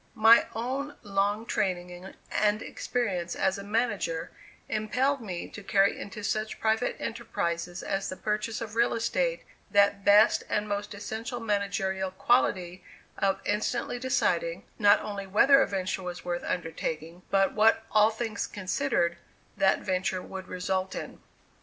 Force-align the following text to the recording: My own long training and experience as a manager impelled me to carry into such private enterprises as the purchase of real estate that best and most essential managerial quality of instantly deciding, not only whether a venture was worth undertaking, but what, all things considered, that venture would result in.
My 0.17 0.47
own 0.55 0.95
long 1.03 1.45
training 1.45 2.15
and 2.31 2.61
experience 2.63 3.35
as 3.35 3.59
a 3.59 3.63
manager 3.63 4.31
impelled 4.67 5.21
me 5.21 5.47
to 5.49 5.61
carry 5.61 5.95
into 5.99 6.23
such 6.23 6.59
private 6.59 6.95
enterprises 6.99 7.83
as 7.83 8.09
the 8.09 8.17
purchase 8.17 8.61
of 8.61 8.73
real 8.75 8.95
estate 8.95 9.43
that 9.69 10.03
best 10.03 10.43
and 10.49 10.67
most 10.67 10.95
essential 10.95 11.39
managerial 11.39 12.09
quality 12.09 12.83
of 13.15 13.41
instantly 13.45 13.99
deciding, 13.99 14.63
not 14.79 14.99
only 15.01 15.27
whether 15.27 15.61
a 15.61 15.67
venture 15.67 16.01
was 16.01 16.25
worth 16.25 16.43
undertaking, 16.45 17.21
but 17.29 17.53
what, 17.53 17.83
all 17.91 18.09
things 18.09 18.47
considered, 18.47 19.17
that 19.55 19.81
venture 19.81 20.23
would 20.23 20.47
result 20.47 20.95
in. 20.95 21.21